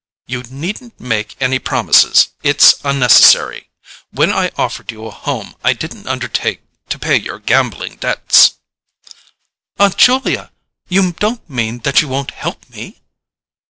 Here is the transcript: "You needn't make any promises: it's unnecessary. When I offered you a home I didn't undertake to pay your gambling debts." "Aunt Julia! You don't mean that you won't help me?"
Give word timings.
"You 0.25 0.41
needn't 0.49 0.99
make 0.99 1.35
any 1.39 1.59
promises: 1.59 2.29
it's 2.41 2.73
unnecessary. 2.83 3.69
When 4.09 4.33
I 4.33 4.49
offered 4.57 4.91
you 4.91 5.05
a 5.05 5.11
home 5.11 5.53
I 5.63 5.73
didn't 5.73 6.07
undertake 6.07 6.63
to 6.89 6.97
pay 6.97 7.15
your 7.17 7.37
gambling 7.37 7.97
debts." 7.97 8.55
"Aunt 9.77 9.97
Julia! 9.97 10.51
You 10.89 11.11
don't 11.11 11.47
mean 11.47 11.81
that 11.81 12.01
you 12.01 12.07
won't 12.07 12.31
help 12.31 12.67
me?" 12.67 12.99